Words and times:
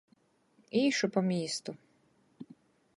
Īšu 0.79 1.11
pa 1.17 1.23
mīstu. 1.29 1.77